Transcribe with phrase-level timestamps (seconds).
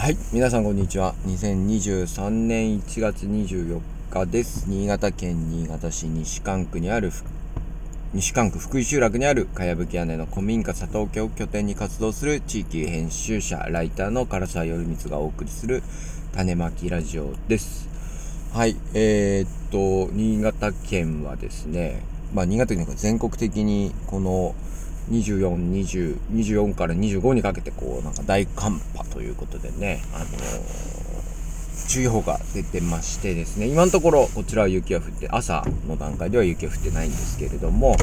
[0.00, 1.14] はい、皆さんこんにちは。
[1.26, 4.64] 2023年1月24日です。
[4.66, 7.12] 新潟県新潟市西館区にある
[8.14, 15.82] 西館区福井集落にあるかやぶき屋根の古民家佐藤家を拠点に活動する地域編集者、ライターの唐沢頼光がお送りする
[16.32, 17.86] 種まきラジオです。
[18.54, 22.00] はい、えー、っと、新潟県はですね、
[22.32, 24.54] まあ新潟県が全国的にこの
[25.10, 30.90] 24、20、24から25にかけてこうなんか大寒波ということでね、あのー
[31.88, 37.96] 注意報が出てましてですね、今のところこちらは雪が降って、朝の段階では雪が降ってないんですけれども、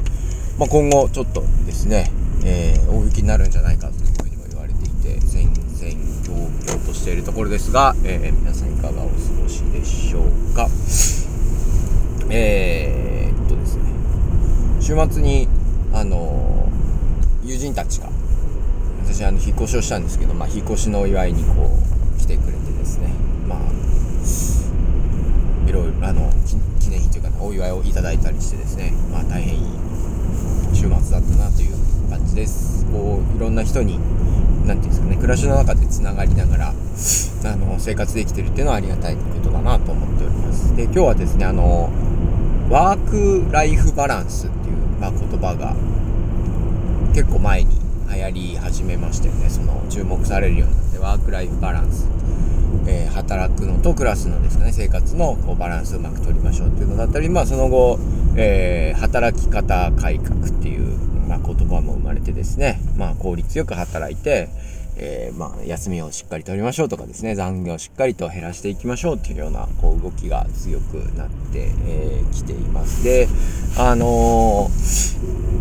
[0.60, 2.12] まあ、今後ちょっとですね、
[2.44, 5.64] えー大雪になるんじゃないかというふうにも言われていて、戦々
[6.20, 9.12] 恐々としているところですが、えー皆さんいかがお過
[9.42, 10.68] ごしでしょうか。
[12.30, 13.84] えー、っとですね、
[14.82, 15.48] 週末に、
[15.94, 16.70] あの
[17.48, 18.10] 友人たちが、
[19.06, 21.72] 私、あの、引っ越しをしたんですけど、まあ、引っ越しのお祝いにこ
[22.18, 23.08] う、来てくれてですね、
[23.48, 23.60] まあ、
[25.70, 26.30] いろいろ、あの、
[26.82, 29.62] 記念品というか、お祝いをいただいたりしてですね、まあ、大変いい
[30.74, 32.86] 週末だったなという感じです。
[32.92, 33.98] こう、いろんな人に、
[34.68, 40.76] なんていうんですかね、暮らしの中でつながりながら、あの、生活できてるっていうのはありがたいことだなと思っております。
[40.76, 41.90] で、今日はですね、あの、
[42.70, 45.74] ワークライフバランスっていう、まあ、言葉が
[47.18, 47.76] 結構前に
[48.14, 49.50] 流行り始めましたよね。
[49.50, 52.08] その注目されるようになって、ワークライフバランス。
[52.86, 57.98] えー働くのと暮らすのですかね、生活のこうバランスをうまく取りましょうっていうのだったり、まあその後、
[58.36, 60.96] えー働き方改革っていう、
[61.28, 64.50] まあ、言葉も生まれてですね、まあ効率よく働いて、
[64.98, 73.04] えーまあ休みをしっかり取りましょうとかですね、残業をしっかりと減らしていきましょうっていうようなこう動きが強くなってき、えー来ています。
[73.04, 73.28] で、
[73.76, 75.57] あのー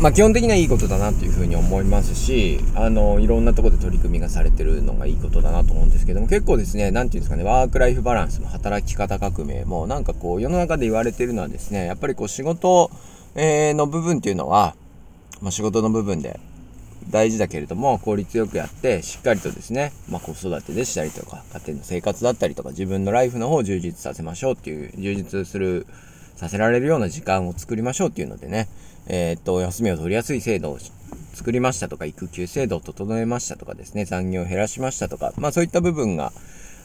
[0.00, 12.90] まあ基本的にはいいことだなというふうに思いますし、あの、いろんなところで取り組みがされてるのがいいことだなと思うんですけども、結構ですね、なんていうんですかね、ワークライフバランスの働き方革命も、なんかこう、世の中で言われてるのはですね、やっぱりこう、仕事、
[13.36, 14.74] えーの部分っていうのは、
[15.40, 16.40] まあ仕事の部分で
[17.10, 25.86] 大事だけれども、効率よくやって、しっかりとですね、まあ子育てでしたりとか、家庭の生活だったりとか、自分のライフの方を充実させましょうっていう、充実する、
[26.36, 28.68] させられるような時間を作りましょうっていうのでね、
[29.08, 30.78] えーっと、休みを取りやすい制度を
[31.34, 36.32] 作りましたとか、育休制度を整えましたとかですね、残業を減らしましたとか、まあそういった部分が、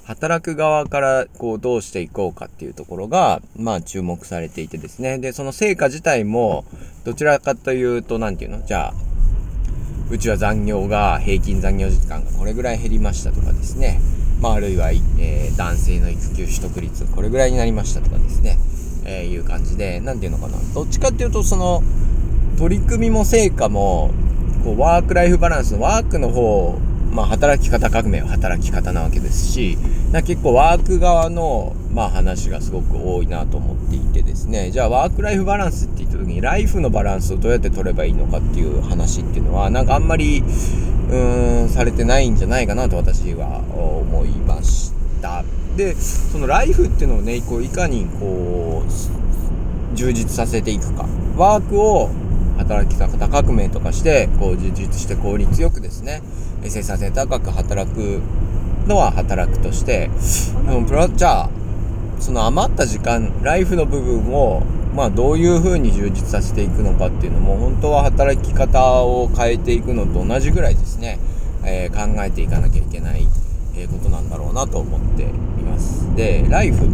[0.03, 6.65] 働く側からこうどうしていこうかっていうところが、まあ注目されていてですね、で、その成果自体も、
[7.05, 8.65] どちらかというと、なんていうの？
[8.65, 8.93] じゃあ、
[10.09, 13.99] うちは残業が、平均残業時間がこれぐらい減りましたとかですね。
[14.41, 18.57] まあ、あるいは、えー男性の育休取得率これぐらいになりましたとかですね。
[19.05, 20.57] えーいう感じで、なんていうのかな。
[20.73, 21.83] どっちかっていうと、その、
[22.57, 24.11] 取り組みも成果も、
[24.63, 26.79] こう、ワークライフバランスのワークの方、
[27.11, 29.77] まあ、働き方革命は働き方なわけですし、
[30.11, 45.43] な結構ワーク側の、まあ、話がすごく多いなと思っていてですね、じゃあワークライフバランスって言った時に、ライフのバランスをどうやって取ればいいのかっていう話っていうのは、なんかあんまり、うーん、されてないんじゃないかなと私は思いました。
[45.75, 51.05] で、そのライフっていうのをね、こういかにこう、充実させていくか。
[51.37, 52.09] ワークを
[52.57, 56.21] 働き方革命とかして、こう充実して効率よくですね、
[56.63, 58.21] 生産性高く働く
[58.87, 60.09] のは働くとして、
[60.65, 61.49] でもプラじゃあ、
[62.19, 64.61] その余った時間、ライフの部分を、
[64.95, 71.19] まあどういう風に充実させていくのかっていうのも、本当は働き方を変えていくのと同じぐらいですね、
[71.63, 73.25] えー考えていかなきゃいけない、
[73.87, 75.25] ことなんだろうなと思ってい。
[76.15, 76.87] で、ライフ、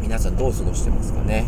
[0.00, 1.44] 皆さんどう過ごしてますかね？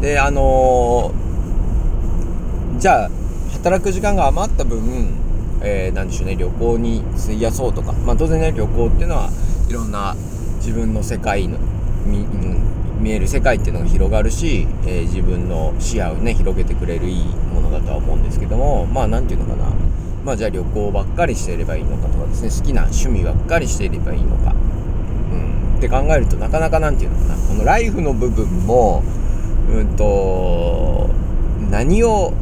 [0.00, 3.10] で、あのーじゃあ、
[3.54, 5.08] 働く時間が余った分、
[5.62, 9.30] えー、なんでしょうね、旅行に費やそうとか、まあ当然ね、旅行っていうのは
[9.68, 10.14] いろんな
[10.58, 11.58] 自分の世界の、
[12.06, 12.24] み
[13.00, 19.72] 見える世界っていうのが広がるし、えー自分の視野をね、広げてくれるいいものだとは思うんですけども、まあなんていうのかな、
[20.24, 24.54] まあじゃあ旅行ばっかりしていればいいのかとかですね、好きな趣味ばっかりしていればいいのか、
[25.78, 29.02] って考えるとなかなかなんていうのかな、このライフの部分も、
[29.70, 31.08] うんと、
[31.70, 32.32] 何を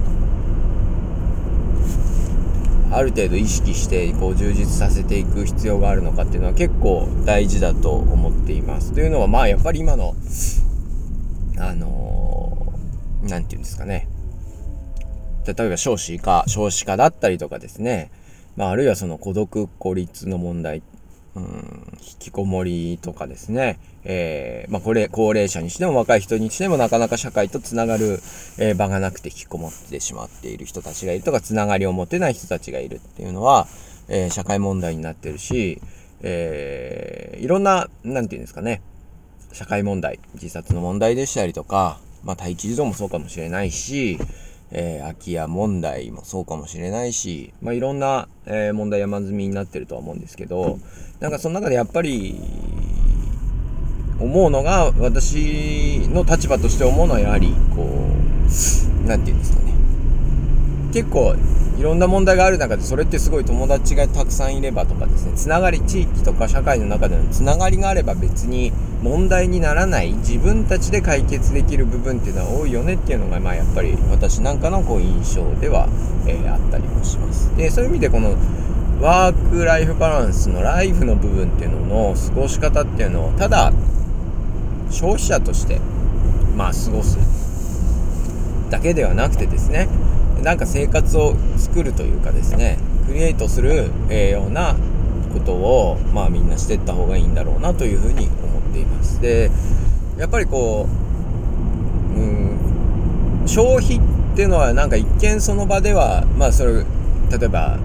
[2.91, 8.93] ある程度意識してこう充実させていく必要があるのかっていうのは結構大事だと思っています。
[8.93, 10.15] というのはまあやっぱり今の
[11.59, 14.09] あのーていうんですかね。
[15.47, 18.11] 例えば少子化少子化だったりとかですね。
[18.57, 20.83] まああるいはその孤独孤立の問題。
[21.37, 28.21] うん引きこもりとかですね、えーまあ、これ、高齢者にしても若い人にしてもなかなか社会とつながる、
[28.59, 33.69] えー場がなくて引きこもってしまっている人たちがいるとか、つながりを持てない人たちがいるっていうのは、
[34.09, 35.81] えー社会問題になってるし、
[36.23, 38.81] え、いろんな、なんていうんですかね、
[39.53, 44.19] 社会問題、自殺の問題でしたりとか、まあ、待機児童もそうかもしれないし、
[44.71, 50.79] えー、空き家問題もそうかもしれないし、まあ、いろんな、えー、問題山積みになってるとは思うんですけど、
[51.21, 52.41] なんかその中でやっぱり、
[54.19, 59.73] 思うのが、私の立場として思うのはやはり、こう、何て言うんですかね。
[60.93, 61.37] 結構、
[61.79, 75.89] いろんな問題がある中で、それってすごい友達がたくさんいればとかですね、つながり、地域とか社会の中でのつながりがあれば別に問題にならない、自分たちで解決できる部分っていうのは多いよねっていうのが、まあやっぱり私なんかのこう印象では、
[76.27, 77.55] えー、あったりもします。
[77.57, 78.37] で、そういう意味でこの、
[79.03, 83.71] ワークライフバランスのライフの部分っていうのの過ごし方っていうのを、ただ、
[84.91, 85.81] 消費者として、
[86.57, 87.19] まあ過ごす
[88.71, 89.89] だけではなくてですね、
[90.47, 92.79] なんか生活を作るというかですね
[93.09, 94.77] クリエイトする、えー、ような
[95.33, 99.51] ことをまあみんなしていった方がいいんだろうなというふうに思っていますで
[100.17, 100.87] やっぱりこ
[102.15, 104.01] ううん消費っ
[104.37, 106.85] ていうのはなんか一見その場ではまあそれ例
[107.43, 107.81] えば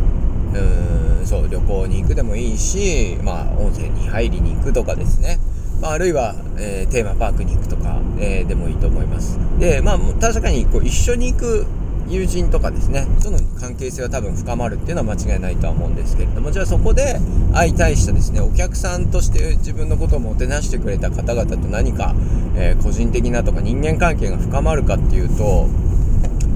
[0.53, 5.39] うんそう旅行に行くでもいいしまあ温泉に入りに行くとかですね
[5.81, 9.39] まあ、あるいは、えー、テーマパークに行くとか、えー、でもいいと思います。
[9.57, 11.65] で、まあ、確かにこう一緒に行く
[12.11, 17.19] 友人とかですねとの関係性は多分深まるっていうのは間違いないとは思うんですけれどもじゃあそこで
[17.53, 22.13] 相対してですねお客さんとして自分のことをもてなしてくれた方々と何か、
[22.55, 25.67] えー、個人的なとか人間関係が深まるかっていうと、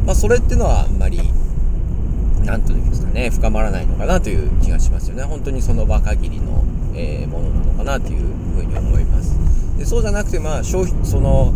[0.06, 1.20] まあ、それっていうのはあんまり
[2.44, 5.24] 何というんですかね深まらないのかなという気がしますよね。
[5.24, 6.64] 本当にその場限りの、
[6.96, 8.20] えー、ものなのかなという
[8.56, 9.36] ふうに思います。
[9.80, 11.54] でそうじゃなくてまあ消費その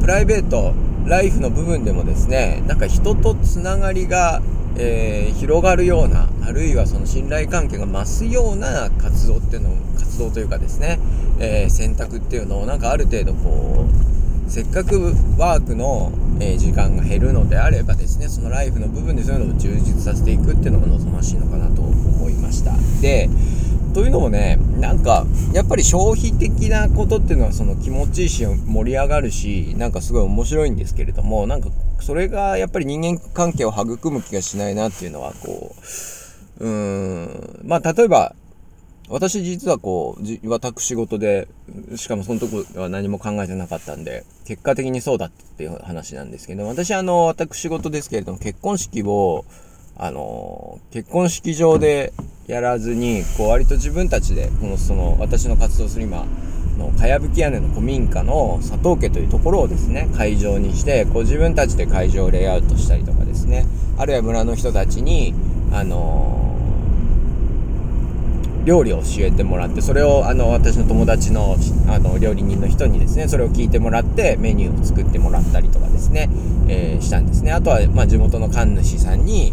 [0.00, 0.72] プライベート
[1.06, 4.40] ライフの部分でもですねなんか人とつながりが、
[4.76, 10.98] えー、広がるようなあるいはその信頼関係が増すような活動っていうの活動というかですね、
[11.38, 22.72] えー、選択っていうのをなんかある程度こうせっかくワークの、えー、時間が減るのであればですねそのライフの部分でそういうのを充実させていくっていうのが望ましいのかなと思いました。
[23.00, 23.28] で
[23.94, 31.68] というのもね、なんか、やっぱり消費的なことっていうのはその気持ちいいし、盛り上がるし、なんかすごい面白いんですけれども、なんか、
[32.00, 35.74] それがやっぱり人間関係を育む気がしないなっていうのは、こ
[36.58, 38.34] う、うーん、まあ、例えば、
[39.08, 41.48] 私実はこう、私事で、
[41.96, 49.44] しかもそのとこは何も考えてなかったんで、結果的にそうだっていう話なんですけど、私あの、私事ですけれども、結婚式を、
[50.02, 52.12] あの結婚式場で
[52.48, 56.26] やらずにこう割と自分たちでこのその私の活動する今
[56.76, 63.64] のかやぶき屋根の古民家の佐藤家というところをですね会場にしてこう自分たちで会場をレイアウトしたりとかですね
[63.96, 65.34] あるいは村の人たちに
[65.72, 66.58] あの
[68.64, 71.56] 料理を教えてもらってそれをあの私の友達の
[71.88, 76.28] あの料理人の人にですねそれを聞いてもらってメニューを作ってもらったりとかですね、
[76.66, 77.52] えー、したんですね。
[77.52, 79.52] あとは、まあ、地元の神主さんに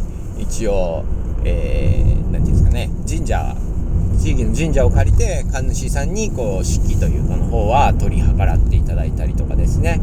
[0.50, 1.06] 一応、
[1.46, 3.56] えー、ていうんですかね、神社、
[4.20, 10.02] 地域の神社を借りて、神主さんに、こう、式というかの方は取り計らっていただいたりとかですね、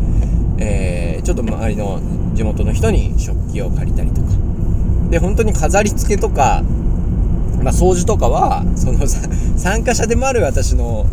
[0.59, 2.01] えー、ちょっと周りの
[2.35, 4.29] 地元の人に食器を借りたりとか。
[5.11, 6.63] で、本当に飾り付けとか、
[7.61, 9.01] まあ、掃除とかは、その、
[9.59, 11.07] 参加者でもある私の、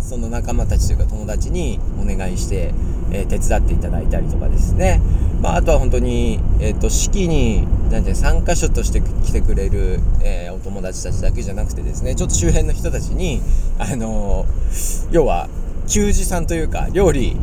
[0.00, 2.72] その仲間たちというか友達にお願いして、
[3.10, 5.00] えー、手伝っていただいたりとかですね。
[5.40, 13.40] まあ、あとは本当に、えっ、ー、と、式に、なんて参加者として来てくれる、えー、お友達たちだけじゃなくてですね、ちょっと周辺の人たちに、
[13.78, 15.48] あのー、要は、
[15.86, 17.36] 給仕さんというか、料理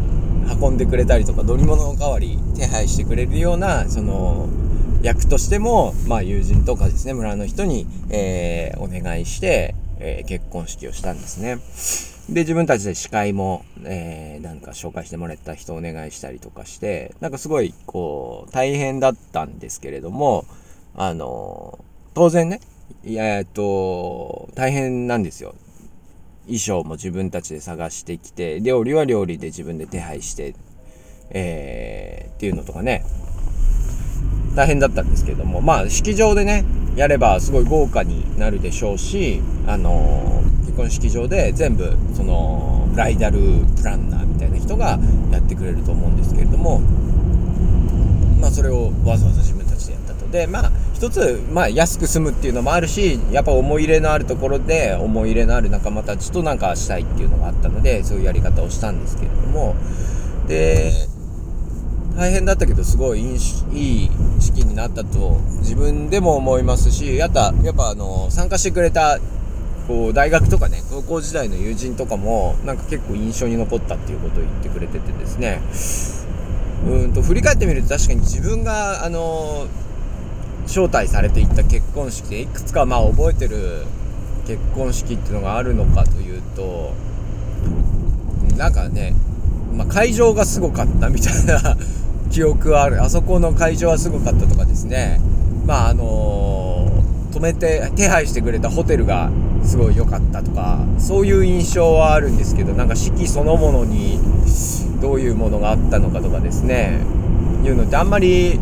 [0.61, 4.49] 運んでくれたりとか、乗り物の代わり手配してくれるような、その、
[5.01, 9.73] 役としても、まあ、友人とかですね、村の人に、えー、お願いして、
[10.05, 11.57] えー、結婚式をしたんですね。
[12.29, 20.45] で、自分たちで司会も、えー、なんか紹介してもらった人をお願いしたりとかして、なんかすごい、こう、大変だったんですけれども、
[20.95, 21.79] あの、
[22.13, 22.61] 当然ね、
[23.03, 25.55] えっと、大変なんですよ。
[26.45, 30.53] 衣装も自分たちで探してきて、料理は料理で自分で手配して、
[31.31, 33.03] えー、っていうのとかね、
[34.55, 36.63] 大変だったんですけども、まあ、式場でね、
[36.95, 43.39] やればすごい豪華になるでしょうし、あの結婚式場で全部そのブライダル
[43.77, 44.97] プランナーみたいな人が
[45.31, 46.79] やってくれると思うんですけれども
[48.39, 50.27] まあそれをわざわざ自分たちでやったと。
[50.27, 59.75] でまあ一つまあ安く済むっていうのもあるしやっぱ思い入れのあるところで思い入れのある仲間たちとなんかしたいっていうのがあったのでそういうやり方をしたんですけれども。
[60.47, 60.91] で
[62.15, 69.19] 大変だったけどすごいいい式になったと自分でも思いますしやったやっぱあの参加してくれた
[69.87, 75.61] こう大学とかね高校時代の友人とかもなんか結構印象に残ったっていうことを言ってくれててですね。
[76.85, 79.67] うんと振り返ってみると確かに自分があの
[80.67, 83.85] 招待されていった結婚式でいくつかまあ覚えてる
[84.45, 86.93] 結婚式っていうのがあるのかというと
[88.57, 89.15] なんかね、
[89.73, 91.75] まあ、会場がすごかったみたいな
[92.35, 93.01] 記憶はある。
[93.01, 95.21] あそこの会場はすごかったとかですね。
[95.65, 99.31] まああのー、止めて手配してくれたホテルが
[99.63, 104.19] すごい良かったとかそういう印象はあるんですけどなんか式そのものに
[105.01, 106.99] どういうものがあったのかとかですね。
[107.63, 108.59] いうのってあんまり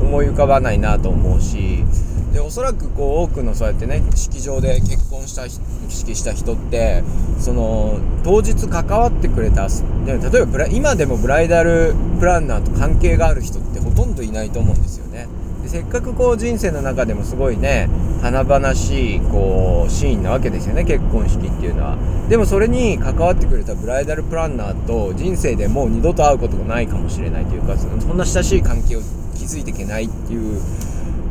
[0.00, 1.84] 思い浮かばないなと思うし
[2.32, 5.44] でおそらくこう多くのそうやってね式場で結婚した
[5.90, 7.02] 式した人って
[7.38, 15.28] その当日関わってくれたで例えば今でもブライダルプランナーと関係がある人ってほとんどいないと思うんですよね。
[15.62, 17.88] でせっかくこう人生の中でもすごいね
[18.22, 21.96] 華々しいこうシーンなわけですよね結婚式っていうのは。
[22.28, 29.00] でもそれに関わってくれたブライダルプランナーと人生でもう二度と会うことがないかもしれないというかそんな親しい関係を
[29.34, 30.62] 築いていけないっていう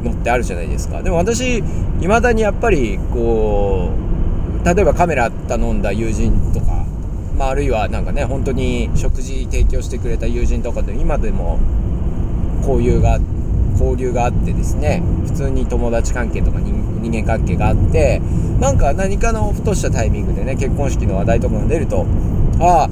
[0.04, 1.64] のってあるじゃないですかでも私
[2.02, 4.09] 未だにやっぱりこう
[4.64, 6.86] 例えばカメラ頼んだ友人とか、
[7.38, 11.60] まあ、あるいはなんかね本当に食事提供してくれた友人とかで今でも
[12.62, 13.20] 交流が
[13.74, 18.22] 交流があってですね普通に友達関係とか人間関係があって
[18.60, 22.06] なんか何かのふとしたタイミングでね結婚式の話題とかが出ると
[22.60, 22.90] ああ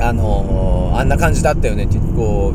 [0.00, 2.52] あのー、あんな感じだったよねってこ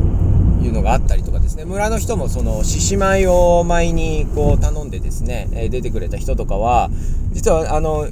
[0.61, 1.65] ういうのがあったりとかですね。
[1.65, 6.89] 村の人もその獅子舞を舞にこう頼んでですね、出てくれた人とかは
[7.33, 8.07] 実はあの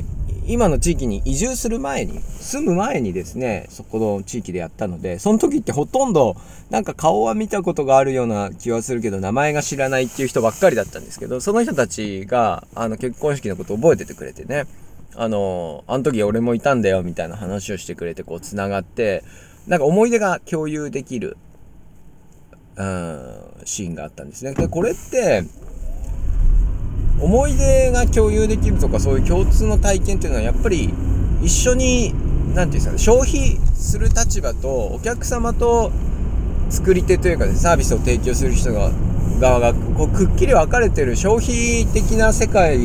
[0.45, 6.35] 今の地域に移住する前に住む前にですねそこの地域でやったのでその時ってほとんど
[6.69, 14.65] なんか顔は見たことがあるような気はするけど名前が知らないっていう人ばっかりだったんですけどその人たちがあの結婚式のことを覚えててくれてね
[15.15, 19.23] あのあの時俺もいたんだよみたいな話をしてくれてこうつながって
[19.67, 21.37] なんか思い出が共有できる
[22.77, 24.53] うん、シーンがあったんですね。
[24.53, 25.43] で、これって、
[27.21, 30.89] 思い出が共有できるとか、そういう共通の体験っていうのは、やっぱり
[31.41, 35.91] 一緒に、何て言うんですかね、消費する立場と、お客様と
[36.69, 38.91] 作り手というか、ね、サービスを提供する人が、
[39.39, 42.79] 側が、こう、くっきり分かれてる消費的な世界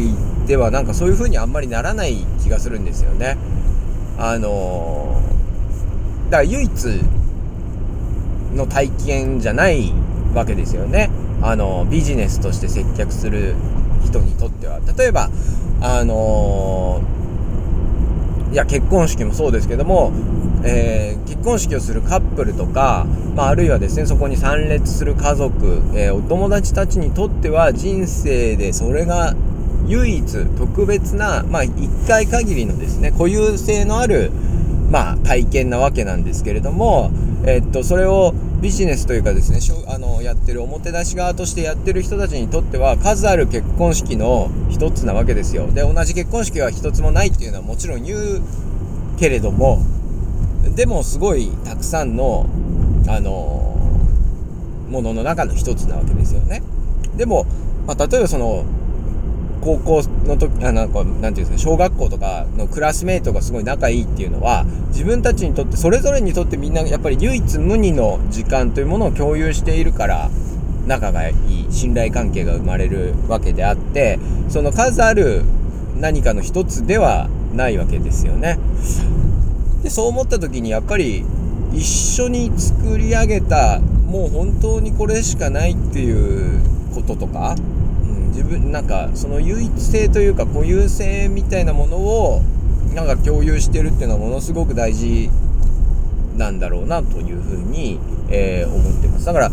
[0.46, 3.36] では、なんかそういう風にあんまりならない気がするんですよね。
[4.18, 6.70] あのー、だから唯一、
[8.56, 9.92] の体験じゃない
[10.34, 11.10] わけですよね。
[11.42, 13.54] あの、ビジネスとして接客する
[14.06, 14.80] 人にとっては。
[14.96, 15.30] 例えば、
[15.80, 20.12] あのー、いや、結婚式もそうですけども、
[20.64, 29.34] えー、結婚式をするカップルとか、まあ、あるいはですね、そこに参列する家族、えー、お友達たちにとっては人生でそれが
[29.86, 34.32] 唯一特別な、まあ、1回限りのですね、固有性のある、
[34.90, 37.10] まあ、体験なわけなんですけれども、
[37.44, 45.66] えっと、それをビジネスというかですね、あの、やってる表出し側としてやってる人たちにとっては、数ある結婚式の一つなわけですよ。
[45.66, 48.40] で、同じ結婚式は一つもないっていうのはもちろん言う
[49.18, 49.84] けれども、
[50.74, 52.46] でもすごいたくさんの、
[53.08, 53.76] あの
[54.88, 56.62] ものの中の一つなわけですよね。
[57.16, 57.46] でも、
[57.86, 58.64] まあ、例えばその、
[59.66, 70.30] 高校の時、あなんか、なんていうんですか、小学校とかのクラスメイトがすごい仲いいっていうのは、自分たちにとって、それぞれにとってみんな、やっぱり唯一無二の時間というものを共有しているから、
[70.86, 75.42] 仲がいい、信頼関係が生まれるわけであって、その数ある
[75.98, 78.60] 何かの一つではないわけですよね。
[79.82, 81.24] で、そう思った時に、やっぱり、
[81.74, 86.60] 一緒に作り上げた、もう本当にこれしかないっていう
[86.94, 87.56] こととか、
[88.36, 92.42] 自分なんかその唯一性というか固有性みたいなものを
[92.94, 95.30] なんか共有してるっていうのはものすごく大事
[96.36, 99.24] なんだろうなというふうに、えー、思ってます。
[99.24, 99.50] だから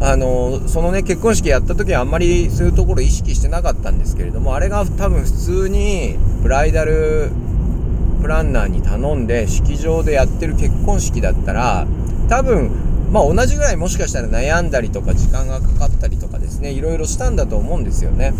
[0.00, 7.30] あのそのね結婚式やった時はあんまりそういうところ意識してなかったんですけれどもあれが多分普通にブライダル
[8.20, 11.86] プランナーに頼んで式場でやってる結婚式だったら
[12.28, 12.70] 多分
[13.10, 18.32] まあ同じぐらいもしかしたら悩んだりとか時間がかかったりとかですねいろいろしたんだと思うんですよね。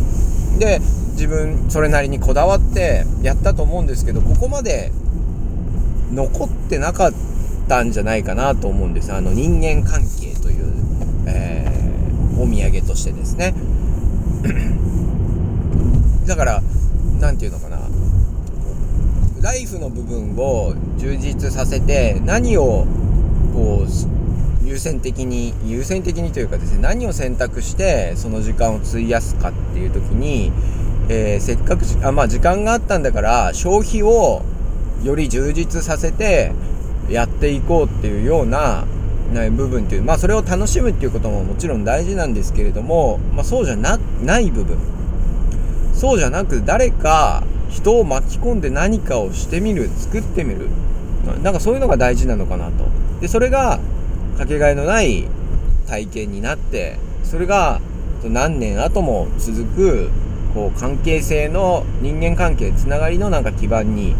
[0.59, 0.81] で
[1.13, 4.93] 自分それなりにこだわってやったと思うんですけどここまで
[6.13, 7.13] 残ってなかっ
[7.69, 9.13] たんじゃないかなと思うんです。
[9.13, 10.73] あの人間関係という、
[11.27, 13.55] えー、お土産としてですね。
[16.27, 16.63] だから
[17.21, 17.79] 何て言うのかな。
[19.43, 22.87] ライフの部分を充実させて何を
[23.55, 24.16] こう
[24.67, 30.53] 優先的に優先的にというかですね何を選択してその時間を費やすかっていう時に
[31.09, 34.43] えー、せっかくあ、まあ、時間があったんだから消費を
[35.05, 36.53] より充実させて
[37.09, 38.85] やっていこうっていうような
[39.53, 44.79] 部分っていうまあそれを楽しむっていうことももちろん大事なんですけれども、まあ、そうじゃなない部分。
[45.95, 50.69] そうじゃなく誰か人を巻き込んで何かをしてみる作ってみる。
[51.43, 52.73] なんかそういうのが大事なのかなと。
[53.21, 53.79] でそれが
[54.37, 55.25] かけがえのない
[55.87, 57.81] 体験になってそれが
[58.25, 60.11] 何年後も続く
[60.55, 64.15] こう関係性の人間関係つながりのなんか基盤に、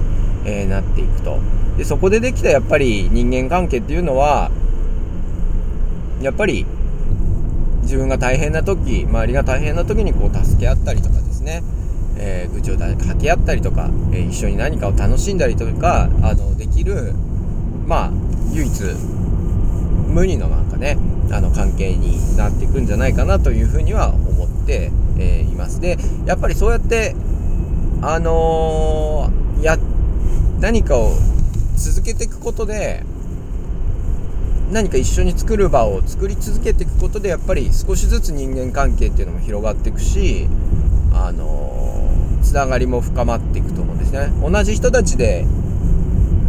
[0.45, 1.39] えー、なっていくと。
[1.77, 4.51] でそこでできたやっぱり人間関係っていうのは
[6.23, 6.65] やっぱり
[7.83, 11.63] 自分が大変な時周りが大変な時にこう助け合ったりとかですね、
[12.17, 17.13] えー、愚痴を掛け合ったりとか、えー、一緒に何かを楽しんだりとかあのできる
[17.87, 18.11] まあ
[18.53, 18.73] 唯一
[20.17, 20.97] 無二のなんかね
[21.31, 25.79] あの関係になっていくんじゃないかなというふうには思って、えー、います。
[25.79, 27.15] でやっぱりそうやって
[28.01, 29.77] あのー、や
[30.59, 31.13] 何かを
[31.77, 33.05] 続けていくことで
[34.73, 40.49] 何か一緒に作る場を作り続けていくことでやっぱり少しずつ人間関係っていうのも広がっていくし
[41.13, 44.33] あのー、つながりも深まっていくと思うんですね。
[44.41, 45.45] 同じ人たちで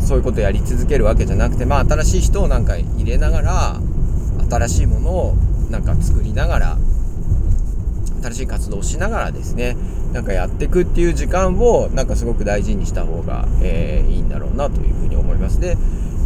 [0.08, 3.82] そういうことやり続けるわけじゃなくてまあ新しい人をなんか入れながら
[4.50, 5.36] 新しいものを
[5.70, 6.78] なんか作りながら
[8.24, 9.76] 新しい活動をしながらですね
[10.14, 15.60] なんかやっていくっていう時間をなんかすごく大事にした方が、えー、いいんだろうなというふうに思います。
[15.60, 15.78] で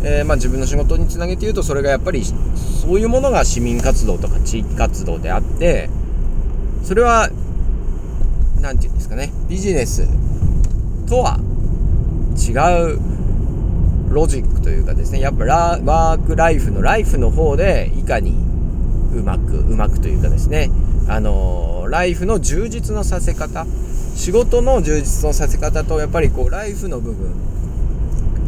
[0.03, 5.91] えー、まあ、自分の仕事につなげて言うとそれがやっぱりそういうものが市民活動とか地域活動であって
[6.83, 7.29] それは
[8.59, 10.07] 何て言うんですかねビジネス
[11.07, 11.37] とは
[12.35, 13.10] 違う
[14.11, 18.31] ロジックというかですねやっぱラワークライフのライフの方でいかに
[19.13, 20.69] うまくうまくというかですね
[21.07, 23.65] あの、ライフの充実のさせ方
[24.15, 27.33] 仕事の充実のさせ方とやっぱりこうライフの部分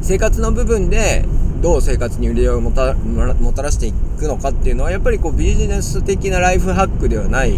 [0.02, 1.26] 生活の部分で
[1.62, 7.54] どう生活に売り上げをもたらしていくのかっていうのはやっぱりこうビジネス的なライフハックではない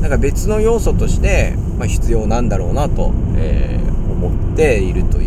[0.00, 5.19] なんか別の要素として、まあ、必要なんだろうなと、えー、思っていると、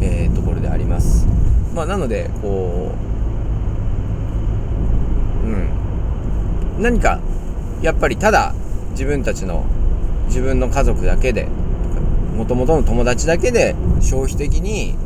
[0.00, 1.26] えー、ところであります。
[1.74, 2.92] まあ、なのでこ
[5.44, 7.20] う、うん、何か
[7.82, 8.54] やっぱりただ
[8.92, 9.64] 自分たちの
[10.26, 11.48] 自分の家族だけで
[12.36, 14.96] もともとの友達だけで消費的に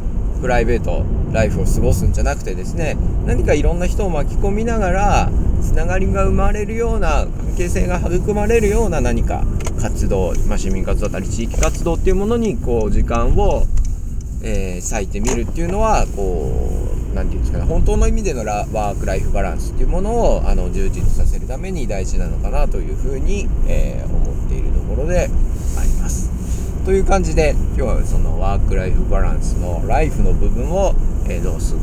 [0.40, 5.31] プライベートライフを過ごすんじゃなくてですね何かいろんな人を巻き込みながら
[5.62, 9.44] つながりが生まれるような関係性が育まれるような何か
[9.81, 13.66] 活動、まあ、市民活動だったり地域活動っていうものにこう時間を、
[14.42, 16.50] えー、割いてみるっていうのはこ
[17.12, 25.28] う何て言うんですかね本当の意味でのラワーク・ライフ・バランスっていうものをあの充実させるために大事なのかなというふうに、えー、思っているところで
[25.78, 26.31] あります。
[26.85, 30.94] という感じで今日はそのワークライフバランスのライフの部分を、
[31.28, 31.74] えー、どうす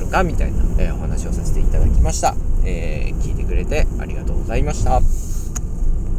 [0.00, 5.27] るかみたいな、え、お話をさせていただきました、え、聞いてくれてありがとうございました